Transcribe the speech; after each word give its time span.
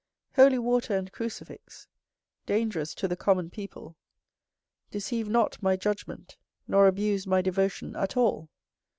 Holy 0.35 0.57
water 0.57 0.97
and 0.97 1.11
crucifix 1.11 1.87
(dangerous 2.47 2.95
to 2.95 3.07
the 3.07 3.15
common 3.15 3.51
people) 3.51 3.95
deceive 4.89 5.29
not 5.29 5.61
my 5.61 5.75
judgment, 5.77 6.37
nor 6.67 6.87
abuse 6.87 7.27
my 7.27 7.39
devotion 7.39 7.95
at 7.95 8.17
all. 8.17 8.49